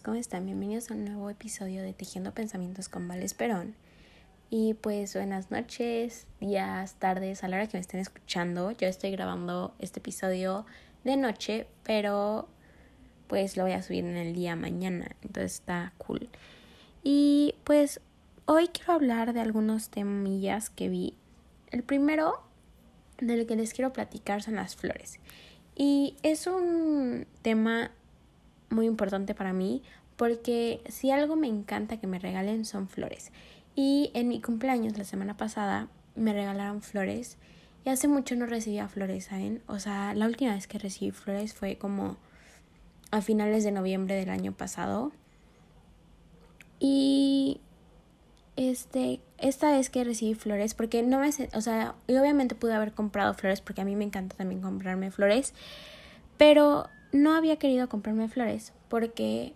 [0.00, 0.46] ¿Cómo están?
[0.46, 3.74] Bienvenidos a un nuevo episodio de Tejiendo Pensamientos con Vales Perón.
[4.50, 8.72] Y pues buenas noches, días, tardes, a la hora que me estén escuchando.
[8.72, 10.66] Yo estoy grabando este episodio
[11.04, 12.48] de noche, pero
[13.28, 16.28] pues lo voy a subir en el día mañana, entonces está cool.
[17.02, 18.00] Y pues
[18.46, 21.14] hoy quiero hablar de algunos temillas que vi.
[21.70, 22.42] El primero
[23.18, 25.20] del que les quiero platicar son las flores.
[25.76, 27.92] Y es un tema
[28.74, 29.82] muy importante para mí
[30.16, 33.32] porque si algo me encanta que me regalen son flores.
[33.74, 37.38] Y en mi cumpleaños la semana pasada me regalaron flores
[37.84, 39.62] y hace mucho no recibía flores, ¿saben?
[39.66, 42.16] O sea, la última vez que recibí flores fue como
[43.10, 45.12] a finales de noviembre del año pasado.
[46.80, 47.60] Y
[48.56, 52.92] este, esta vez que recibí flores, porque no me, o sea, y obviamente pude haber
[52.92, 55.52] comprado flores porque a mí me encanta también comprarme flores,
[56.38, 59.54] pero no había querido comprarme flores porque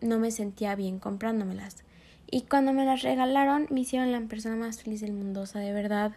[0.00, 1.84] no me sentía bien comprándomelas.
[2.30, 5.42] Y cuando me las regalaron, me hicieron la persona más feliz del mundo.
[5.42, 6.12] O sea, de verdad,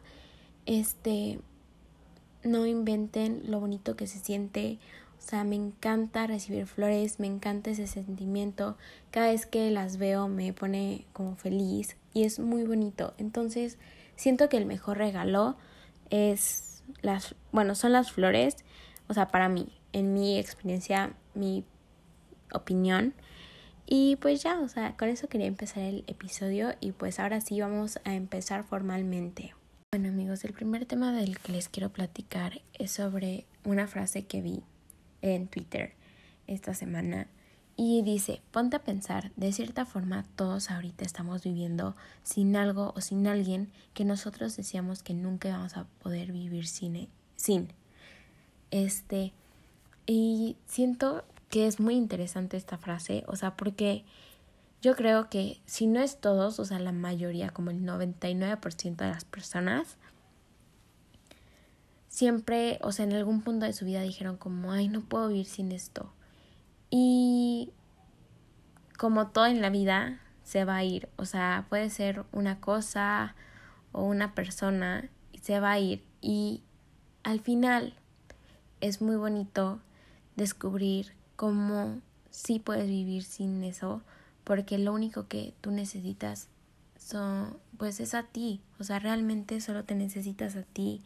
[0.66, 1.40] este,
[2.44, 4.80] no inventen lo bonito que se siente.
[5.20, 8.78] O sea, me encanta recibir flores, me encanta ese sentimiento.
[9.12, 13.14] Cada vez que las veo me pone como feliz y es muy bonito.
[13.18, 13.78] Entonces,
[14.16, 15.58] siento que el mejor regalo
[16.10, 18.56] es las, bueno, son las flores.
[19.10, 21.64] O sea, para mí, en mi experiencia, mi
[22.54, 23.14] opinión.
[23.86, 27.60] Y pues ya, o sea, con eso quería empezar el episodio y pues ahora sí
[27.60, 29.54] vamos a empezar formalmente.
[29.92, 34.42] Bueno amigos, el primer tema del que les quiero platicar es sobre una frase que
[34.42, 34.64] vi
[35.22, 35.94] en Twitter
[36.48, 37.28] esta semana
[37.76, 43.02] y dice, ponte a pensar, de cierta forma todos ahorita estamos viviendo sin algo o
[43.02, 47.10] sin alguien que nosotros decíamos que nunca vamos a poder vivir sin.
[47.36, 47.74] sin.
[48.70, 49.34] Este,
[50.06, 54.06] y siento que es muy interesante esta frase, o sea, porque
[54.82, 59.12] yo creo que si no es todos, o sea, la mayoría, como el 99% de
[59.12, 59.98] las personas,
[62.08, 65.46] siempre, o sea, en algún punto de su vida dijeron como, ay, no puedo vivir
[65.46, 66.12] sin esto.
[66.90, 67.72] Y
[68.98, 73.36] como todo en la vida, se va a ir, o sea, puede ser una cosa
[73.92, 76.04] o una persona y se va a ir.
[76.22, 76.64] Y
[77.24, 77.94] al final
[78.82, 79.80] es muy bonito
[80.36, 84.02] descubrir cómo sí puedes vivir sin eso,
[84.44, 86.48] porque lo único que tú necesitas
[86.98, 91.02] son, pues es a ti, o sea, realmente solo te necesitas a ti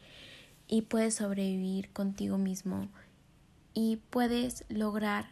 [0.68, 2.90] y puedes sobrevivir contigo mismo
[3.74, 5.28] y puedes lograr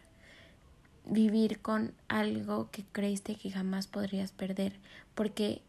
[1.06, 4.74] vivir con algo que creíste que jamás podrías perder,
[5.14, 5.62] porque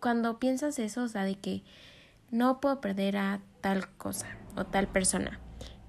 [0.00, 1.62] cuando piensas eso, o sea, de que
[2.30, 5.40] no puedo perder a tal cosa o tal persona,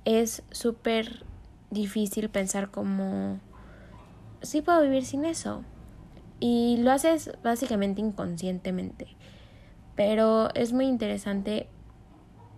[0.05, 1.25] es súper
[1.71, 3.39] difícil pensar como,
[4.41, 5.63] sí puedo vivir sin eso.
[6.39, 9.07] Y lo haces básicamente inconscientemente.
[9.95, 11.69] Pero es muy interesante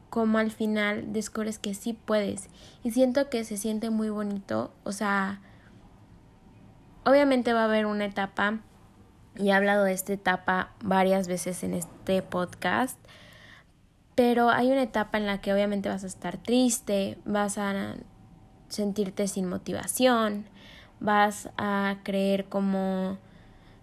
[0.09, 2.49] como al final descubres que sí puedes.
[2.83, 4.71] Y siento que se siente muy bonito.
[4.83, 5.41] O sea,
[7.05, 8.59] obviamente va a haber una etapa,
[9.37, 12.99] y he hablado de esta etapa varias veces en este podcast,
[14.17, 17.97] pero hay una etapa en la que obviamente vas a estar triste, vas a
[18.67, 20.47] sentirte sin motivación,
[20.99, 23.19] vas a creer como,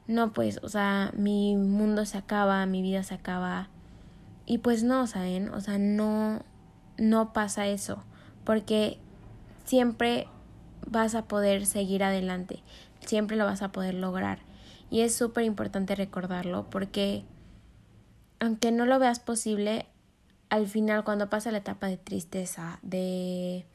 [0.09, 3.69] no, pues, o sea, mi mundo se acaba, mi vida se acaba.
[4.45, 5.51] Y pues no, ¿saben?
[5.51, 6.43] O sea, no,
[6.99, 8.03] no pasa eso,
[8.43, 8.99] porque
[9.65, 10.27] siempre
[10.85, 12.65] vas a poder seguir adelante,
[13.07, 14.41] siempre lo vas a poder lograr.
[14.91, 17.23] Y es súper importante recordarlo porque
[18.41, 19.87] aunque no lo veas posible,
[20.49, 23.67] al final cuando pasa la etapa de tristeza, de,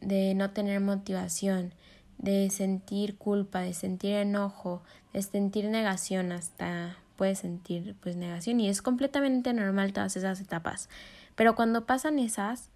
[0.00, 1.72] de no tener motivación,
[2.18, 8.68] de sentir culpa, de sentir enojo, de sentir negación hasta puedes sentir pues negación y
[8.68, 10.88] es completamente normal todas esas etapas.
[11.36, 12.70] Pero cuando pasan esas,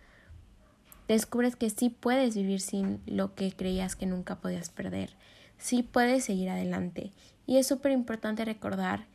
[1.07, 5.11] descubres que sí puedes vivir sin lo que creías que nunca podías perder.
[5.57, 7.13] Sí puedes seguir adelante.
[7.47, 9.07] Y es súper importante recordar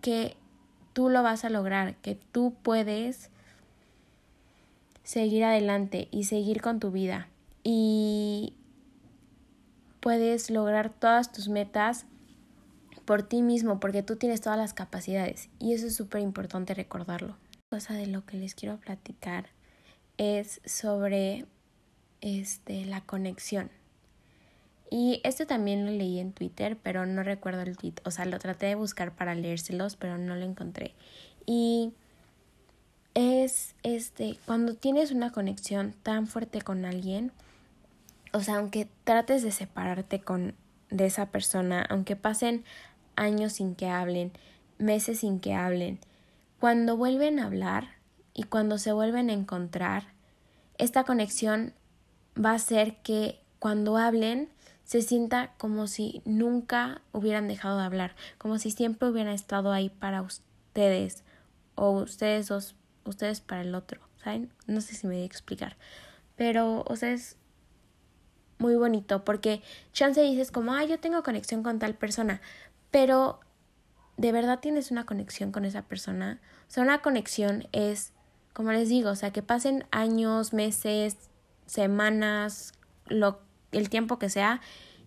[0.00, 0.36] que
[0.94, 3.28] tú lo vas a lograr, que tú puedes
[5.02, 7.28] seguir adelante y seguir con tu vida
[7.62, 8.54] y
[10.00, 12.06] puedes lograr todas tus metas
[13.04, 17.36] por ti mismo porque tú tienes todas las capacidades y eso es súper importante recordarlo.
[17.70, 19.50] Cosa de lo que les quiero platicar
[20.16, 21.46] es sobre
[22.20, 23.70] este la conexión.
[24.96, 27.94] Y esto también lo leí en Twitter, pero no recuerdo el tweet.
[28.04, 30.94] O sea, lo traté de buscar para leérselos, pero no lo encontré.
[31.46, 31.92] Y
[33.14, 37.32] es este, cuando tienes una conexión tan fuerte con alguien,
[38.32, 40.54] o sea, aunque trates de separarte con
[40.90, 42.62] de esa persona, aunque pasen
[43.16, 44.30] años sin que hablen,
[44.78, 45.98] meses sin que hablen,
[46.60, 47.88] cuando vuelven a hablar
[48.32, 50.04] y cuando se vuelven a encontrar,
[50.78, 51.72] esta conexión
[52.38, 54.53] va a hacer que cuando hablen
[54.84, 59.90] se sienta como si nunca hubieran dejado de hablar, como si siempre hubieran estado ahí
[59.90, 61.24] para ustedes
[61.74, 64.52] o ustedes dos, ustedes para el otro, ¿saben?
[64.66, 65.76] No sé si me voy a explicar,
[66.36, 67.36] pero, o sea, es
[68.58, 72.40] muy bonito porque chance dices como, ah, yo tengo conexión con tal persona,
[72.90, 73.40] pero
[74.16, 76.40] de verdad tienes una conexión con esa persona.
[76.68, 78.12] O sea, una conexión es,
[78.52, 81.16] como les digo, o sea, que pasen años, meses,
[81.66, 82.72] semanas,
[83.06, 83.40] lo,
[83.74, 84.60] el tiempo que sea,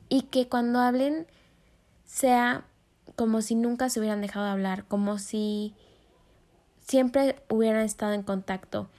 [0.10, 1.28] y que cuando hablen
[2.06, 2.66] sea
[3.16, 5.74] como si nunca se hubieran dejado de hablar, como si
[6.88, 8.90] siempre hubieran estado en contacto.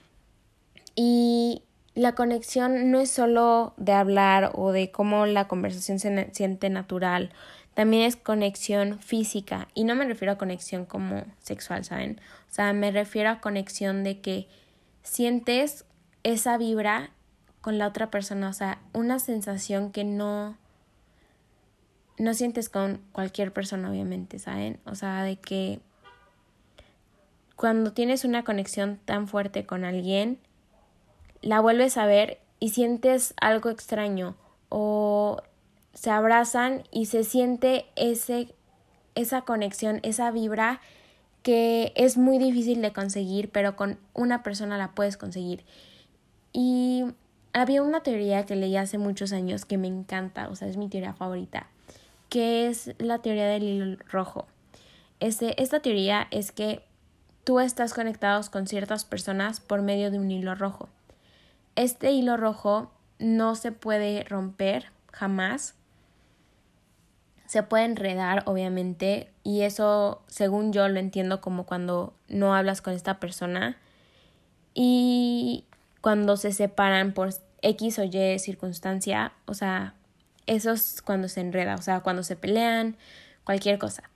[0.95, 1.63] Y
[1.95, 7.31] la conexión no es solo de hablar o de cómo la conversación se siente natural,
[7.73, 12.19] también es conexión física y no me refiero a conexión como sexual, ¿saben?
[12.49, 14.47] O sea, me refiero a conexión de que
[15.01, 15.85] sientes
[16.23, 17.11] esa vibra
[17.61, 20.57] con la otra persona, o sea, una sensación que no
[22.19, 24.79] no sientes con cualquier persona, obviamente, ¿saben?
[24.85, 25.79] O sea, de que
[27.55, 30.37] cuando tienes una conexión tan fuerte con alguien,
[31.41, 34.35] la vuelves a ver y sientes algo extraño
[34.67, 35.41] o
[35.93, 38.53] se abrazan y se siente ese,
[39.15, 40.81] esa conexión, esa vibra
[41.41, 45.63] que es muy difícil de conseguir, pero con una persona la puedes conseguir.
[46.51, 47.05] Y
[47.53, 50.89] había una teoría que leí hace muchos años que me encanta, o sea, es mi
[50.89, 51.67] teoría favorita,
[52.29, 54.47] que es la teoría del hilo rojo.
[55.19, 56.83] Este, esta teoría es que
[57.43, 60.89] tú estás conectado con ciertas personas por medio de un hilo rojo.
[61.75, 65.75] Este hilo rojo no se puede romper jamás.
[67.45, 72.93] Se puede enredar, obviamente, y eso, según yo, lo entiendo como cuando no hablas con
[72.93, 73.77] esta persona
[74.75, 75.65] y
[76.01, 79.95] cuando se separan por X o Y circunstancia, o sea,
[80.47, 82.97] eso es cuando se enreda, o sea, cuando se pelean,
[83.43, 84.09] cualquier cosa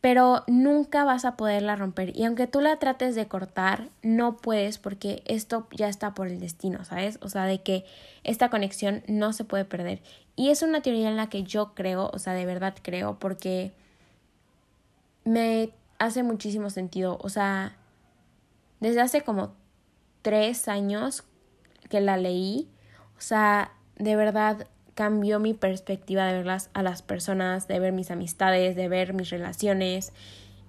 [0.00, 2.16] pero nunca vas a poderla romper.
[2.16, 6.38] Y aunque tú la trates de cortar, no puedes porque esto ya está por el
[6.38, 7.18] destino, ¿sabes?
[7.20, 7.84] O sea, de que
[8.22, 10.00] esta conexión no se puede perder.
[10.36, 13.72] Y es una teoría en la que yo creo, o sea, de verdad creo, porque
[15.24, 17.18] me hace muchísimo sentido.
[17.20, 17.76] O sea,
[18.78, 19.52] desde hace como
[20.28, 21.24] tres años
[21.88, 22.68] que la leí,
[23.16, 28.10] o sea, de verdad cambió mi perspectiva de verlas a las personas, de ver mis
[28.10, 30.12] amistades, de ver mis relaciones.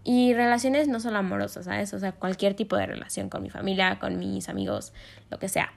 [0.06, 1.94] Y relaciones no solo amorosas, ¿sabes?
[1.94, 4.94] O sea, cualquier tipo de relación con mi familia, con mis amigos,
[5.30, 5.74] lo que sea.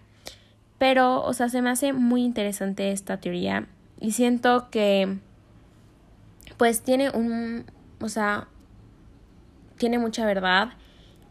[0.79, 3.67] Pero, o sea, se me hace muy interesante esta teoría
[3.99, 5.19] y siento que,
[6.57, 7.65] pues, tiene un,
[8.01, 8.47] o sea,
[9.77, 10.75] tiene mucha verdad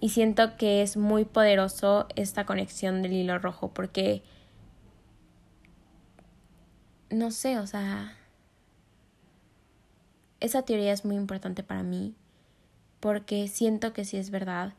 [0.02, 4.24] y siento que es muy poderoso esta conexión del hilo rojo porque
[7.12, 8.18] no sé, o sea,
[10.40, 12.16] esa teoría es muy importante para mí
[13.00, 14.74] porque siento que sí es verdad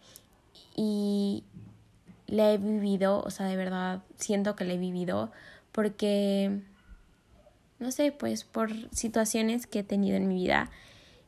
[0.75, 1.45] y
[2.27, 5.31] la he vivido, o sea, de verdad siento que la he vivido
[5.71, 6.63] porque,
[7.79, 10.71] no sé, pues por situaciones que he tenido en mi vida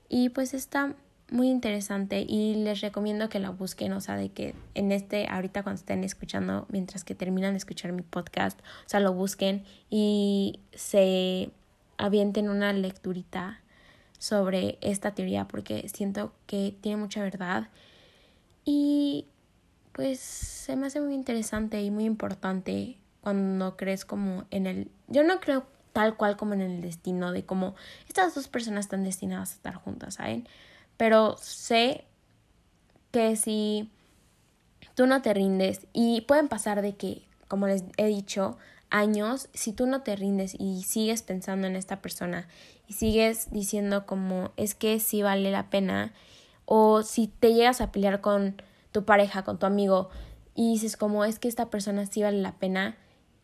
[0.08, 0.96] y pues está
[1.30, 5.62] muy interesante y les recomiendo que la busquen, o sea, de que en este, ahorita
[5.62, 10.60] cuando estén escuchando, mientras que terminan de escuchar mi podcast, o sea, lo busquen y
[10.72, 11.50] se
[11.96, 13.60] avienten una lecturita
[14.18, 17.68] sobre esta teoría porque siento que tiene mucha verdad
[18.64, 19.26] y
[19.92, 25.22] pues se me hace muy interesante y muy importante cuando crees como en el yo
[25.22, 27.74] no creo tal cual como en el destino de como
[28.08, 30.48] estas dos personas están destinadas a estar juntas, ¿saben?
[30.96, 32.04] Pero sé
[33.10, 33.90] que si
[34.94, 38.56] tú no te rindes y pueden pasar de que, como les he dicho,
[38.90, 42.46] años, si tú no te rindes y sigues pensando en esta persona
[42.86, 46.12] y sigues diciendo como es que sí vale la pena
[46.64, 50.10] o si te llegas a pelear con tu pareja, con tu amigo
[50.54, 52.96] y dices como es que esta persona sí vale la pena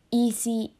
[0.09, 0.75] y si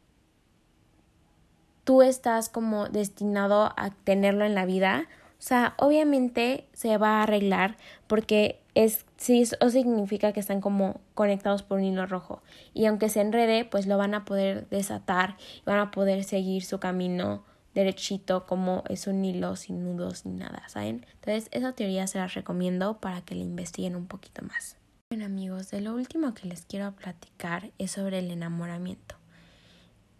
[1.84, 5.06] tú estás como destinado a tenerlo en la vida,
[5.42, 11.00] o sea, obviamente se va a arreglar porque es sí eso significa que están como
[11.14, 12.44] conectados por un hilo rojo
[12.74, 16.64] y aunque se enrede, pues lo van a poder desatar y van a poder seguir
[16.64, 17.42] su camino
[17.74, 21.04] derechito como es un hilo sin nudos ni nada, ¿saben?
[21.14, 24.76] Entonces, esa teoría se las recomiendo para que la investiguen un poquito más.
[25.10, 29.16] Bueno, amigos, de lo último que les quiero platicar es sobre el enamoramiento.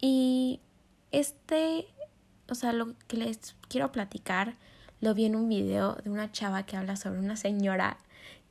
[0.01, 0.59] Y
[1.13, 1.87] este,
[2.49, 4.55] o sea, lo que les quiero platicar,
[5.03, 7.97] lo vi en un video de una chava que habla sobre una señora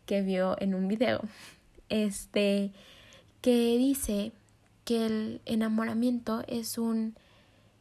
[0.04, 1.22] que vio en un video,
[1.88, 2.72] este,
[3.40, 4.32] que dice
[4.84, 7.14] que el enamoramiento es un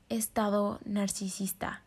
[0.08, 1.82] estado narcisista.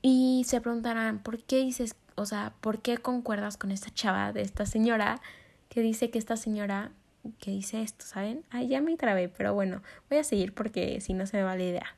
[0.00, 4.40] Y se preguntarán, ¿por qué dices, o sea, por qué concuerdas con esta chava de
[4.40, 5.20] esta señora
[5.68, 6.90] que dice que esta señora
[7.38, 8.44] que dice esto, ¿saben?
[8.48, 11.54] Ay, ya me trabé, pero bueno, voy a seguir porque si no se me va
[11.54, 11.96] la idea.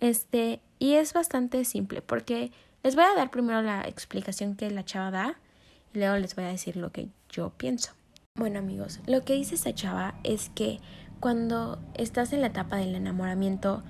[0.00, 2.50] Este, y es bastante simple porque
[2.84, 5.34] les voy a dar primero la explicación que la chava da
[5.94, 7.92] y luego les voy a decir lo que yo pienso.
[8.36, 10.80] Bueno amigos, lo que dice esta chava es que
[11.18, 13.82] cuando estás en la etapa del enamoramiento,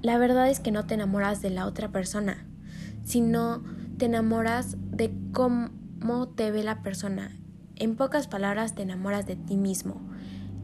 [0.00, 2.46] la verdad es que no te enamoras de la otra persona,
[3.04, 3.64] sino
[3.98, 7.36] te enamoras de cómo te ve la persona.
[7.74, 10.00] En pocas palabras, te enamoras de ti mismo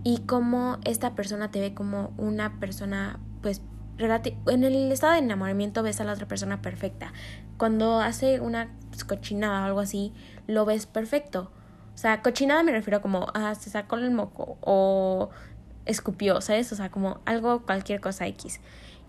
[0.04, 3.60] y cómo esta persona te ve como una persona, pues,
[3.98, 7.12] en el estado de enamoramiento ves a la otra persona perfecta.
[7.56, 8.68] Cuando hace una
[9.06, 10.12] cochinada o algo así,
[10.46, 11.50] lo ves perfecto.
[11.94, 15.30] O sea, cochinada me refiero como, ah, se sacó el moco o
[15.86, 16.72] escupió, ¿sabes?
[16.72, 18.60] O sea, como algo, cualquier cosa X.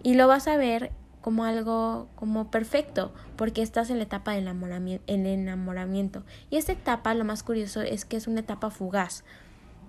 [0.04, 4.44] Y lo vas a ver como algo como perfecto, porque estás en la etapa del
[4.44, 6.24] enamoramiento, enamoramiento.
[6.50, 9.24] Y esta etapa, lo más curioso es que es una etapa fugaz,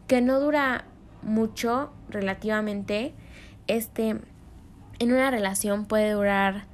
[0.06, 0.84] que no dura
[1.23, 3.14] mucho relativamente.
[3.66, 4.20] Este,
[5.00, 6.66] en una relación puede durar,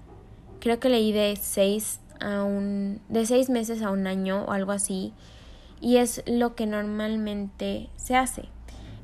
[0.61, 4.73] creo que leí de seis a un, de seis meses a un año o algo
[4.73, 5.13] así,
[5.81, 8.49] y es lo que normalmente se hace.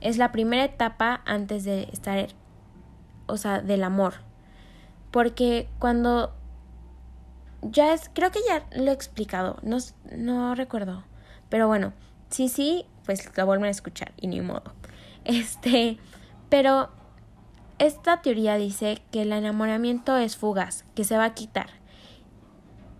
[0.00, 2.28] Es la primera etapa antes de estar,
[3.26, 4.14] o sea, del amor.
[5.10, 6.34] Porque cuando
[7.62, 9.78] ya es, creo que ya lo he explicado, no,
[10.14, 11.04] no recuerdo.
[11.48, 11.94] Pero bueno,
[12.28, 14.74] sí, sí, pues lo vuelven a escuchar y ni modo.
[15.24, 15.98] Este,
[16.48, 16.90] pero
[17.78, 21.68] esta teoría dice que el enamoramiento es fugaz, que se va a quitar.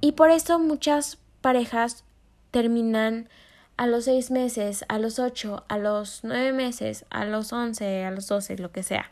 [0.00, 2.04] Y por eso muchas parejas
[2.50, 3.28] terminan
[3.76, 8.10] a los seis meses, a los ocho, a los nueve meses, a los once, a
[8.10, 9.10] los doce, lo que sea.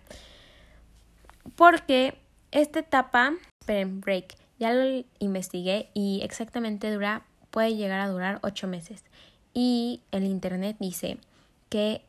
[1.57, 2.19] Porque
[2.51, 8.67] esta etapa, esperen, break, ya lo investigué y exactamente dura, puede llegar a durar ocho
[8.67, 9.05] meses.
[9.53, 11.19] Y el internet dice
[11.69, 12.03] que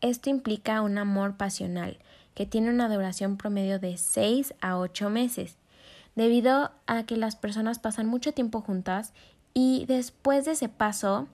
[0.00, 1.98] esto implica un amor pasional
[2.38, 5.56] que tiene una duración promedio de 6 a 8 meses,
[6.14, 9.12] debido a que las personas pasan mucho tiempo juntas
[9.54, 11.26] y después de ese paso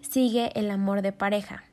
[0.00, 1.64] sigue el amor de pareja,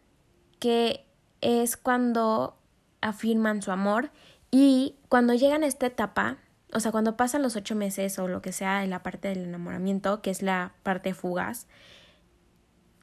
[0.60, 1.06] que
[1.40, 2.58] es cuando
[3.00, 4.12] afirman su amor
[4.52, 6.36] y cuando llegan a esta etapa,
[6.74, 9.46] o sea, cuando pasan los ocho meses o lo que sea en la parte del
[9.46, 11.68] enamoramiento, que es la parte fugaz,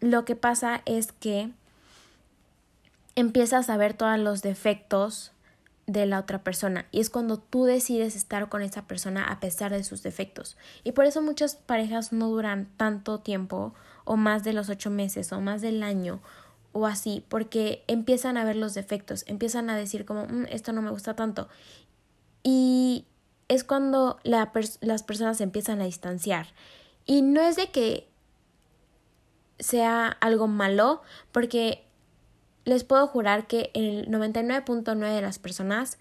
[0.01, 1.53] lo que pasa es que
[3.15, 5.33] empiezas a ver todos los defectos
[5.87, 6.87] de la otra persona.
[6.91, 10.57] Y es cuando tú decides estar con esa persona a pesar de sus defectos.
[10.85, 15.33] Y por eso muchas parejas no duran tanto tiempo o más de los ocho meses
[15.33, 16.21] o más del año
[16.73, 19.25] o así porque empiezan a ver los defectos.
[19.27, 21.49] Empiezan a decir como mm, esto no me gusta tanto
[22.43, 23.07] y
[23.49, 26.49] es cuando las personas se empiezan a distanciar.
[27.05, 28.09] Y no es de que
[29.59, 31.87] sea algo malo porque
[32.65, 35.99] les puedo jurar que el 99.9 de las personas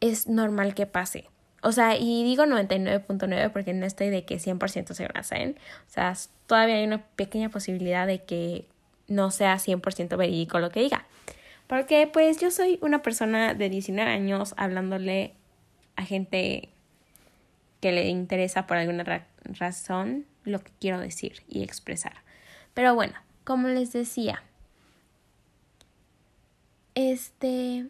[0.00, 1.28] es normal que pase.
[1.62, 5.56] O sea, y digo 99.9 porque no estoy de que 100% se ¿saben?
[5.88, 6.14] O sea,
[6.46, 8.66] todavía hay una pequeña posibilidad de que
[9.08, 11.06] no sea 100% verídico lo que diga.
[11.66, 15.34] Porque pues yo soy una persona de 19 años hablándole
[15.96, 16.68] a gente
[17.80, 22.14] que le interesa por alguna razón lo que quiero decir y expresar.
[22.74, 24.42] Pero bueno, como les decía,
[26.96, 27.86] este,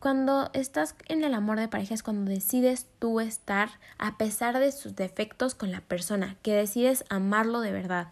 [0.00, 4.72] cuando estás en el amor de pareja es cuando decides tú estar a pesar de
[4.72, 8.08] sus defectos con la persona, que decides amarlo de verdad.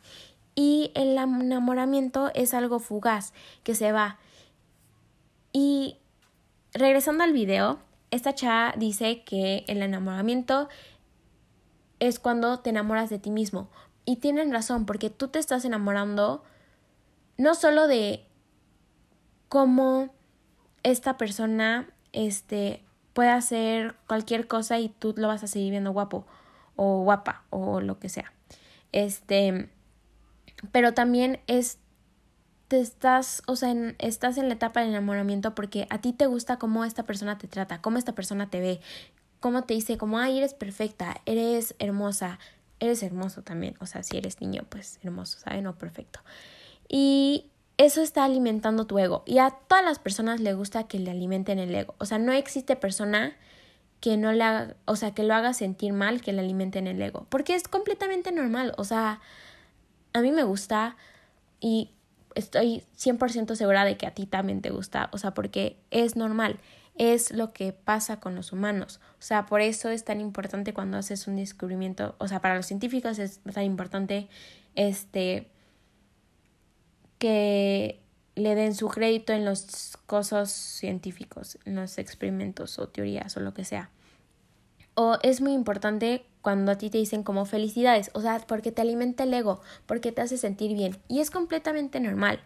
[0.54, 4.18] Y el enamoramiento es algo fugaz, que se va.
[5.52, 5.98] Y
[6.72, 7.78] regresando al video,
[8.10, 10.68] esta chava dice que el enamoramiento
[11.98, 13.68] es cuando te enamoras de ti mismo.
[14.04, 16.44] Y tienen razón, porque tú te estás enamorando
[17.38, 18.24] no solo de
[19.48, 20.10] cómo
[20.82, 26.26] esta persona este, puede hacer cualquier cosa y tú lo vas a seguir viendo guapo
[26.76, 28.32] o guapa o lo que sea.
[28.92, 29.68] Este,
[30.72, 31.78] pero también es
[32.68, 36.58] te estás, o sea, estás en la etapa del enamoramiento porque a ti te gusta
[36.58, 38.80] cómo esta persona te trata, cómo esta persona te ve,
[39.40, 42.38] cómo te dice como, ay, eres perfecta, eres hermosa,
[42.80, 45.64] eres hermoso también, o sea, si eres niño, pues hermoso, ¿saben?
[45.64, 46.20] No perfecto.
[46.88, 49.22] Y eso está alimentando tu ego.
[49.26, 51.94] Y a todas las personas le gusta que le alimenten el ego.
[51.98, 53.36] O sea, no existe persona
[54.00, 57.00] que no le haga, o sea, que lo haga sentir mal, que le alimenten el
[57.00, 59.20] ego, porque es completamente normal, o sea,
[60.12, 60.96] a mí me gusta
[61.60, 61.90] y
[62.34, 66.58] estoy 100% segura de que a ti también te gusta, o sea, porque es normal,
[66.96, 70.98] es lo que pasa con los humanos, o sea, por eso es tan importante cuando
[70.98, 74.28] haces un descubrimiento, o sea, para los científicos es tan importante
[74.74, 75.50] este
[77.18, 78.00] que
[78.34, 83.54] le den su crédito en los cosas científicos, en los experimentos o teorías o lo
[83.54, 83.90] que sea.
[84.94, 88.82] O es muy importante cuando a ti te dicen como felicidades, o sea, porque te
[88.82, 90.98] alimenta el ego, porque te hace sentir bien.
[91.08, 92.40] Y es completamente normal.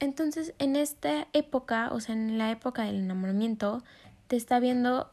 [0.00, 3.82] Entonces, en esta época, o sea, en la época del enamoramiento,
[4.26, 5.10] te está viendo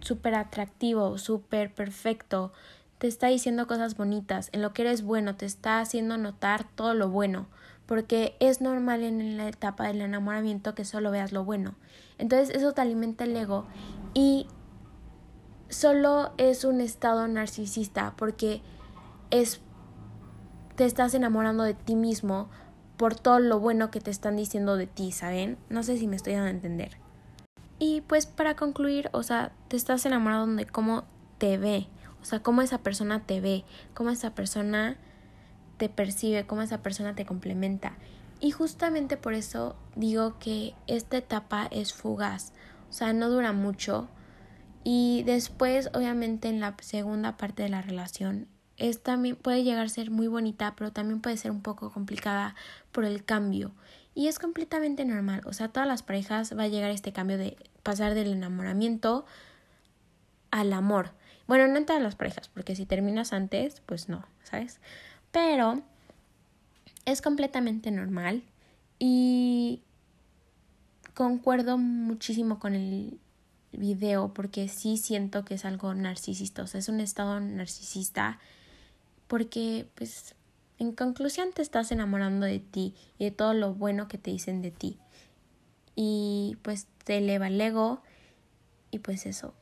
[0.00, 2.52] súper atractivo, súper perfecto,
[2.98, 6.94] te está diciendo cosas bonitas, en lo que eres bueno, te está haciendo notar todo
[6.94, 7.48] lo bueno
[7.90, 11.74] porque es normal en la etapa del enamoramiento que solo veas lo bueno.
[12.18, 13.66] Entonces eso te alimenta el ego
[14.14, 14.46] y
[15.70, 18.62] solo es un estado narcisista porque
[19.32, 19.60] es
[20.76, 22.48] te estás enamorando de ti mismo
[22.96, 25.58] por todo lo bueno que te están diciendo de ti, ¿saben?
[25.68, 26.96] No sé si me estoy dando a entender.
[27.80, 31.02] Y pues para concluir, o sea, te estás enamorando de cómo
[31.38, 31.88] te ve,
[32.22, 34.96] o sea, cómo esa persona te ve, cómo esa persona
[35.80, 37.94] te percibe, cómo esa persona te complementa.
[38.38, 42.52] Y justamente por eso digo que esta etapa es fugaz,
[42.90, 44.08] o sea, no dura mucho.
[44.84, 48.46] Y después, obviamente, en la segunda parte de la relación,
[48.76, 52.54] es también puede llegar a ser muy bonita, pero también puede ser un poco complicada
[52.92, 53.72] por el cambio.
[54.14, 57.56] Y es completamente normal, o sea, todas las parejas va a llegar este cambio de
[57.82, 59.24] pasar del enamoramiento
[60.50, 61.12] al amor.
[61.46, 64.78] Bueno, no en todas las parejas, porque si terminas antes, pues no, ¿sabes?
[65.32, 65.82] Pero
[67.04, 68.42] es completamente normal
[68.98, 69.82] y
[71.14, 73.18] concuerdo muchísimo con el
[73.72, 78.38] video porque sí siento que es algo narcisista, o sea, es un estado narcisista
[79.28, 80.34] porque pues
[80.78, 84.62] en conclusión te estás enamorando de ti y de todo lo bueno que te dicen
[84.62, 84.98] de ti
[85.94, 88.02] y pues te eleva el ego
[88.90, 89.54] y pues eso.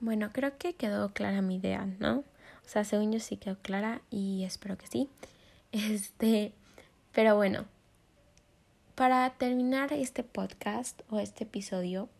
[0.00, 2.24] Bueno, creo que quedó clara mi idea, ¿no?
[2.68, 5.08] O sea, según yo sí quedó clara y espero que sí.
[5.72, 6.52] Este,
[7.12, 7.64] pero bueno,
[8.94, 12.10] para terminar este podcast o este episodio,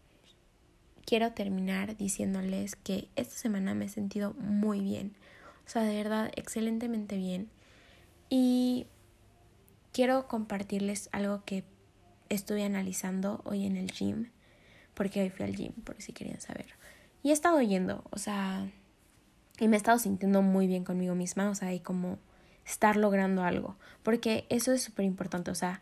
[1.05, 5.15] quiero terminar diciéndoles que esta semana me he sentido muy bien.
[5.67, 7.51] O sea, de verdad, excelentemente bien.
[8.31, 8.87] Y
[9.93, 11.63] quiero compartirles algo que
[12.31, 14.31] estuve analizando hoy en el gym,
[14.95, 16.69] porque hoy fui al gym, por si querían saber.
[17.23, 18.71] Y he estado yendo, o sea,
[19.59, 22.19] y me he estado sintiendo muy bien conmigo misma, o sea, y como
[22.65, 25.81] estar logrando algo, porque eso es súper importante, o sea,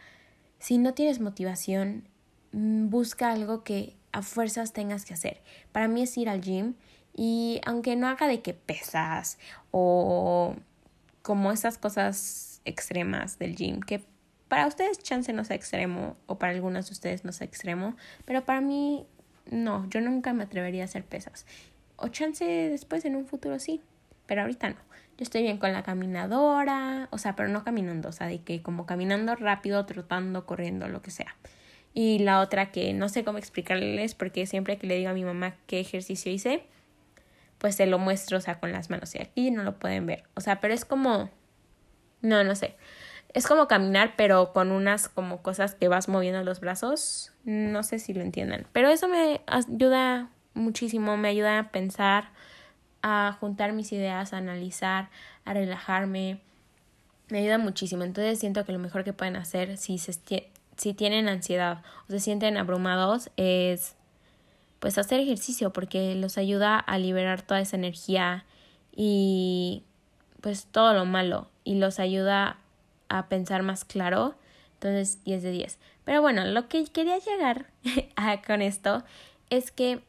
[0.59, 2.09] si no tienes motivación,
[2.53, 5.43] mm, busca algo que a fuerzas tengas que hacer.
[5.73, 6.75] Para mí es ir al gym
[7.15, 9.39] y aunque no haga de que pesas
[9.71, 10.57] o
[11.23, 14.05] como esas cosas extremas del gym, que
[14.49, 18.45] para ustedes chance no sea extremo o para algunos de ustedes no sea extremo, pero
[18.45, 19.07] para mí
[19.51, 21.47] no, yo nunca me atrevería a hacer pesas.
[21.97, 23.81] O chance después en un futuro sí,
[24.27, 24.77] pero ahorita no.
[25.19, 28.63] Yo estoy bien con la caminadora, o sea, pero no caminando, o sea, de que
[28.63, 31.35] como caminando rápido, trotando, corriendo, lo que sea.
[31.95, 35.25] Y la otra que no sé cómo explicarles porque siempre que le digo a mi
[35.25, 36.65] mamá qué ejercicio hice,
[37.57, 39.15] pues se lo muestro, o sea, con las manos.
[39.15, 40.25] Y aquí no lo pueden ver.
[40.35, 41.31] O sea, pero es como...
[42.21, 42.77] No, no sé.
[43.33, 47.33] Es como caminar, pero con unas como cosas que vas moviendo los brazos.
[47.45, 48.67] No sé si lo entiendan.
[48.73, 52.31] Pero eso me ayuda muchísimo, me ayuda a pensar,
[53.03, 55.11] a juntar mis ideas, a analizar,
[55.45, 56.41] a relajarme.
[57.29, 58.03] Me ayuda muchísimo.
[58.03, 60.13] Entonces siento que lo mejor que pueden hacer si, se,
[60.77, 63.95] si tienen ansiedad o se sienten abrumados es
[64.81, 68.45] pues hacer ejercicio porque los ayuda a liberar toda esa energía
[68.95, 69.83] y
[70.41, 72.59] pues todo lo malo y los ayuda
[73.09, 74.35] a pensar más claro.
[74.75, 75.79] Entonces 10 de 10.
[76.05, 77.67] Pero bueno, lo que quería llegar
[78.47, 79.03] con esto
[79.51, 80.03] es que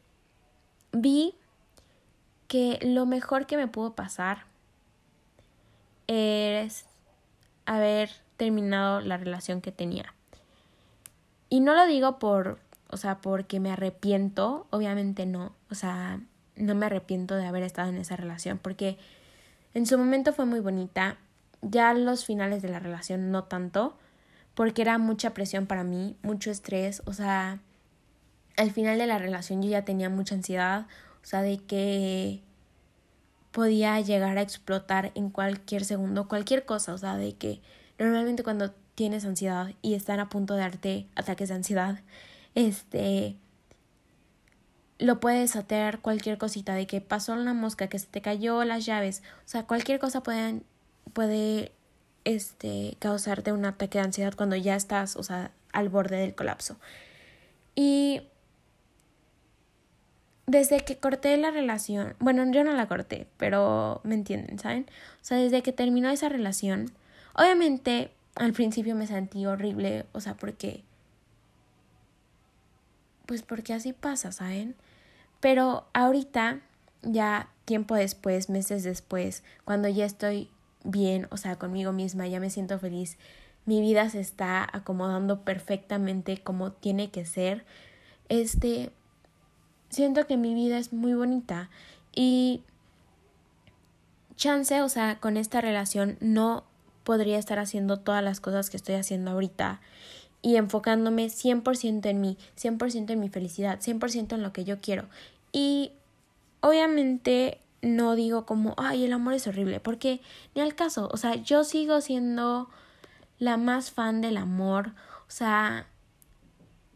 [0.92, 1.34] vi
[2.46, 4.44] que lo mejor que me pudo pasar
[6.06, 6.86] es
[7.66, 10.14] haber terminado la relación que tenía.
[11.50, 16.20] Y no lo digo por, o sea, porque me arrepiento, obviamente no, o sea,
[16.56, 18.98] no me arrepiento de haber estado en esa relación, porque
[19.74, 21.18] en su momento fue muy bonita,
[21.62, 23.96] ya los finales de la relación no tanto,
[24.54, 27.60] porque era mucha presión para mí, mucho estrés, o sea,
[28.58, 30.86] al final de la relación yo ya tenía mucha ansiedad,
[31.22, 32.42] o sea, de que
[33.52, 37.60] podía llegar a explotar en cualquier segundo, cualquier cosa, o sea, de que
[37.98, 42.00] normalmente cuando tienes ansiedad y están a punto de darte ataques de ansiedad,
[42.54, 43.36] este
[44.98, 48.84] lo puedes atear cualquier cosita de que pasó una mosca, que se te cayó las
[48.84, 51.72] llaves, o sea, cualquier cosa puede,
[52.24, 56.78] este, causarte un ataque de ansiedad cuando ya estás, o sea, al borde del colapso.
[57.76, 58.22] Y
[60.48, 64.86] desde que corté la relación, bueno, yo no la corté, pero me entienden, ¿saben?
[65.20, 66.90] O sea, desde que terminó esa relación,
[67.34, 70.82] obviamente al principio me sentí horrible, o sea, porque...
[73.26, 74.74] Pues porque así pasa, ¿saben?
[75.40, 76.60] Pero ahorita,
[77.02, 80.48] ya tiempo después, meses después, cuando ya estoy
[80.82, 83.18] bien, o sea, conmigo misma, ya me siento feliz,
[83.66, 87.66] mi vida se está acomodando perfectamente como tiene que ser.
[88.30, 88.92] Este,
[89.88, 91.70] siento que mi vida es muy bonita
[92.14, 92.62] y
[94.36, 96.64] chance, o sea, con esta relación no
[97.04, 99.80] podría estar haciendo todas las cosas que estoy haciendo ahorita
[100.42, 105.08] y enfocándome 100% en mí, 100% en mi felicidad, 100% en lo que yo quiero.
[105.52, 105.92] Y
[106.60, 110.20] obviamente no digo como, ay, el amor es horrible, porque
[110.54, 112.68] ni al caso, o sea, yo sigo siendo
[113.38, 114.92] la más fan del amor,
[115.28, 115.86] o sea,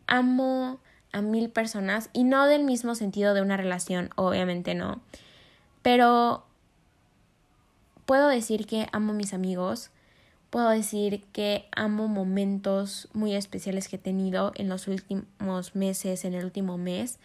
[0.06, 0.80] amo
[1.12, 5.00] a mil personas y no del mismo sentido de una relación, obviamente no,
[5.82, 6.44] pero
[8.06, 9.90] puedo decir que amo a mis amigos,
[10.50, 16.34] puedo decir que amo momentos muy especiales que he tenido en los últimos meses, en
[16.34, 17.18] el último mes.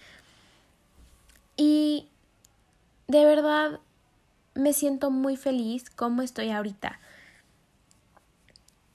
[1.58, 2.08] Y
[3.08, 3.80] de verdad
[4.56, 7.00] me siento muy feliz como estoy ahorita.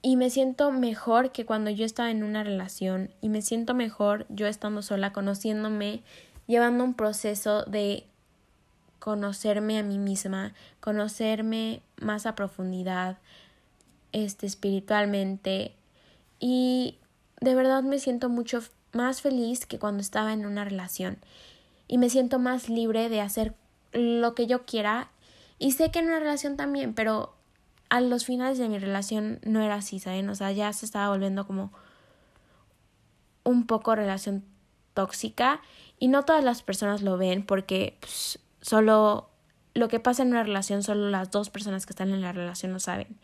[0.03, 3.09] Y me siento mejor que cuando yo estaba en una relación.
[3.21, 6.03] Y me siento mejor yo estando sola, conociéndome,
[6.45, 8.05] llevando un proceso de
[8.99, 13.17] conocerme a mí misma, conocerme más a profundidad,
[14.13, 15.73] este, espiritualmente
[16.39, 16.97] y
[17.41, 18.61] de verdad me siento mucho
[18.93, 21.17] más feliz que cuando estaba en una relación
[21.87, 23.55] y me siento más libre de hacer
[23.91, 25.09] lo que yo quiera
[25.59, 27.33] y sé que en una relación también, pero
[27.93, 30.27] a los finales de mi relación no era así, ¿saben?
[30.27, 31.71] O sea, ya se estaba volviendo como
[33.43, 34.43] un poco relación
[34.95, 35.61] tóxica
[35.99, 39.29] y no todas las personas lo ven porque pues, solo
[39.75, 42.73] lo que pasa en una relación solo las dos personas que están en la relación
[42.73, 43.19] lo saben.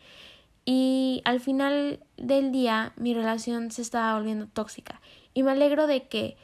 [0.64, 5.00] Y al final del día mi relación se estaba volviendo tóxica.
[5.34, 6.36] Y me alegro de que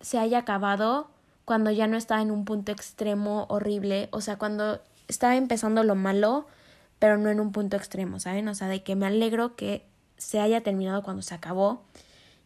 [0.00, 1.10] se haya acabado
[1.44, 4.08] cuando ya no estaba en un punto extremo horrible.
[4.10, 6.46] O sea, cuando estaba empezando lo malo,
[7.00, 8.46] pero no en un punto extremo, ¿saben?
[8.46, 9.84] O sea, de que me alegro que
[10.18, 11.82] se haya terminado cuando se acabó.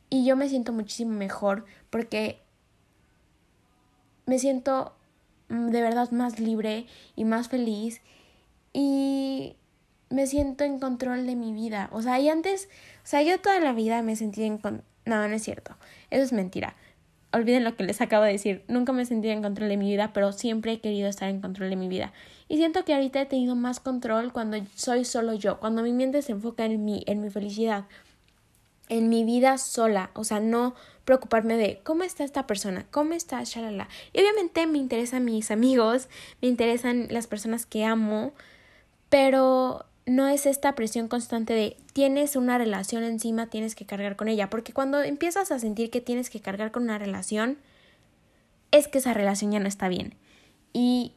[0.09, 2.41] Y yo me siento muchísimo mejor porque
[4.27, 4.95] me siento
[5.49, 6.87] mm, de verdad más libre
[7.17, 8.01] y más feliz.
[8.73, 9.57] Y
[10.09, 11.89] me siento en control de mi vida.
[11.93, 12.69] O sea, y antes,
[13.03, 14.85] o sea, yo toda la vida me sentía en control.
[15.05, 15.77] No, no es cierto.
[16.11, 16.77] Eso es mentira.
[17.35, 18.63] Olviden lo que les acabo de decir.
[18.69, 21.41] Nunca me he sentido en control de mi vida, pero siempre he querido estar en
[21.41, 22.13] control de mi vida.
[22.49, 26.23] Y siento que ahorita he tenido más control cuando soy solo yo, cuando mi mente
[26.23, 27.87] se enfoca en mí, en mi felicidad,
[28.89, 30.11] en mi vida sola.
[30.15, 33.89] O sea, no preocuparme de cómo está esta persona, cómo está, shalala.
[34.13, 36.09] Y obviamente me interesan mis amigos,
[36.41, 38.33] me interesan las personas que amo,
[39.09, 44.29] pero no es esta presión constante de tienes una relación encima, tienes que cargar con
[44.29, 47.59] ella, porque cuando empiezas a sentir que tienes que cargar con una relación,
[48.71, 50.15] es que esa relación ya no está bien.
[50.73, 51.13] Y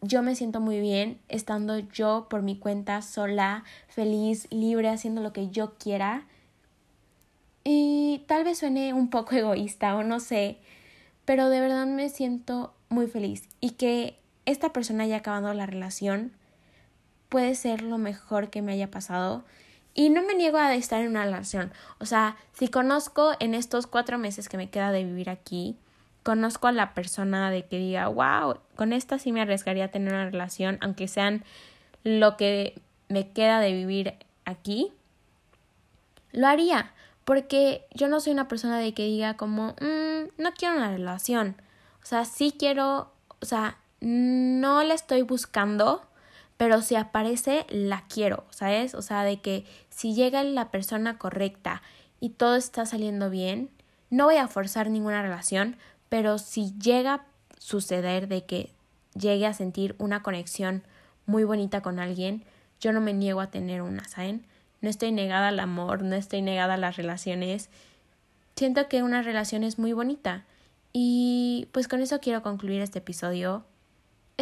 [0.00, 5.32] yo me siento muy bien estando yo por mi cuenta sola, feliz, libre, haciendo lo
[5.32, 6.26] que yo quiera.
[7.64, 10.58] Y tal vez suene un poco egoísta o no sé,
[11.24, 16.32] pero de verdad me siento muy feliz y que esta persona haya acabado la relación
[17.32, 19.42] puede ser lo mejor que me haya pasado.
[19.94, 21.72] Y no me niego a estar en una relación.
[21.98, 25.74] O sea, si conozco en estos cuatro meses que me queda de vivir aquí,
[26.22, 30.12] conozco a la persona de que diga, wow, con esta sí me arriesgaría a tener
[30.12, 31.42] una relación, aunque sean
[32.04, 34.14] lo que me queda de vivir
[34.44, 34.92] aquí,
[36.32, 36.92] lo haría.
[37.24, 41.56] Porque yo no soy una persona de que diga como, mm, no quiero una relación.
[42.02, 46.02] O sea, sí quiero, o sea, no la estoy buscando,
[46.62, 48.94] pero si aparece, la quiero, ¿sabes?
[48.94, 51.82] O sea, de que si llega la persona correcta
[52.20, 53.68] y todo está saliendo bien,
[54.10, 55.76] no voy a forzar ninguna relación,
[56.08, 57.24] pero si llega a
[57.58, 58.70] suceder de que
[59.18, 60.84] llegue a sentir una conexión
[61.26, 62.44] muy bonita con alguien,
[62.78, 64.46] yo no me niego a tener una, ¿saben?
[64.82, 67.70] No estoy negada al amor, no estoy negada a las relaciones.
[68.54, 70.44] Siento que una relación es muy bonita.
[70.92, 73.64] Y pues con eso quiero concluir este episodio.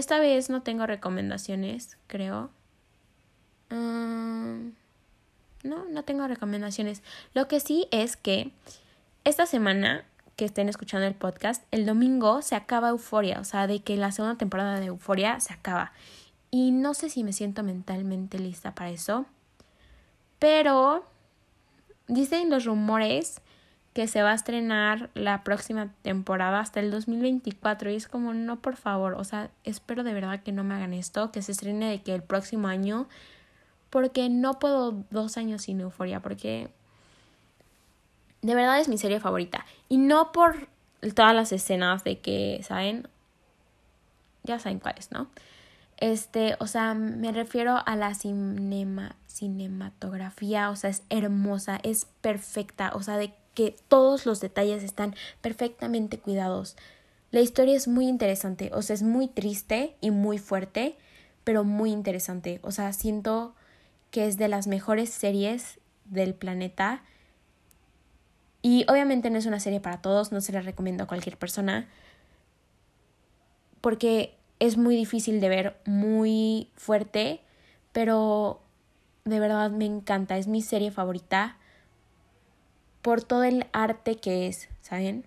[0.01, 2.49] Esta vez no tengo recomendaciones, creo.
[3.69, 4.71] Mm,
[5.63, 7.03] no, no tengo recomendaciones.
[7.35, 8.51] Lo que sí es que
[9.25, 13.81] esta semana que estén escuchando el podcast, el domingo se acaba Euforia, o sea, de
[13.83, 15.93] que la segunda temporada de Euforia se acaba.
[16.51, 19.27] Y no sé si me siento mentalmente lista para eso.
[20.39, 21.05] Pero
[22.09, 23.43] dicen los rumores
[23.93, 28.61] que se va a estrenar la próxima temporada hasta el 2024 y es como no
[28.61, 31.91] por favor, o sea, espero de verdad que no me hagan esto, que se estrene
[31.91, 33.09] de que el próximo año
[33.91, 36.69] porque no puedo dos años sin euforia porque
[38.43, 40.69] de verdad es mi serie favorita y no por
[41.15, 43.09] todas las escenas de que, ¿saben?
[44.45, 45.29] Ya saben cuáles, ¿no?
[45.97, 52.93] Este, o sea, me refiero a la cinema, cinematografía, o sea, es hermosa, es perfecta,
[52.95, 56.77] o sea, de que todos los detalles están perfectamente cuidados.
[57.31, 60.97] La historia es muy interesante, o sea, es muy triste y muy fuerte,
[61.45, 62.61] pero muy interesante.
[62.63, 63.55] O sea, siento
[64.11, 67.03] que es de las mejores series del planeta.
[68.63, 71.89] Y obviamente no es una serie para todos, no se la recomiendo a cualquier persona,
[73.81, 77.41] porque es muy difícil de ver, muy fuerte,
[77.93, 78.61] pero
[79.25, 81.57] de verdad me encanta, es mi serie favorita
[83.03, 85.25] por todo el arte que es, ¿saben?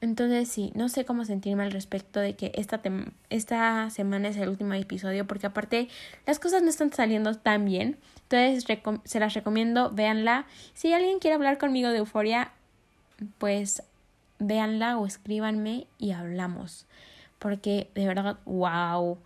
[0.00, 2.80] Entonces sí, no sé cómo sentirme al respecto de que esta,
[3.28, 5.88] esta semana es el último episodio porque aparte
[6.26, 7.98] las cosas no están saliendo tan bien.
[8.28, 8.64] Entonces
[9.04, 10.46] se las recomiendo, véanla.
[10.72, 12.52] Si alguien quiere hablar conmigo de euforia,
[13.38, 13.82] pues
[14.38, 16.86] véanla o escríbanme y hablamos
[17.40, 19.18] porque de verdad, wow.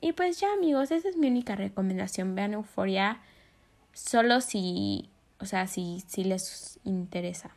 [0.00, 2.34] Y pues ya amigos, esa es mi única recomendación.
[2.34, 3.18] Vean Euforia
[3.92, 7.50] solo si, o sea, si, si les interesa.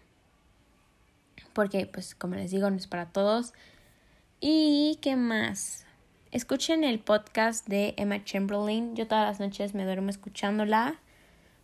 [1.54, 3.54] Porque pues como les digo, no es para todos.
[4.40, 5.86] ¿Y qué más?
[6.32, 8.96] Escuchen el podcast de Emma Chamberlain.
[8.96, 11.00] Yo todas las noches me duermo escuchándola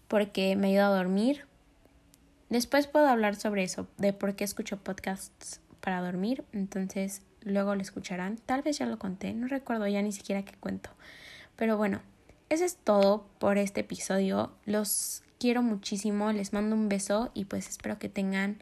[0.08, 1.45] porque me ayuda a dormir.
[2.49, 6.43] Después puedo hablar sobre eso, de por qué escucho podcasts para dormir.
[6.53, 8.38] Entonces, luego lo escucharán.
[8.38, 10.89] Tal vez ya lo conté, no recuerdo ya ni siquiera qué cuento.
[11.56, 12.01] Pero bueno,
[12.49, 14.51] eso es todo por este episodio.
[14.65, 18.58] Los quiero muchísimo, les mando un beso y pues espero que tengan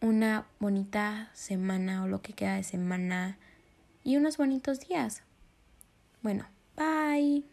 [0.00, 3.38] una bonita semana o lo que queda de semana
[4.04, 5.22] y unos bonitos días.
[6.22, 7.44] Bueno, bye.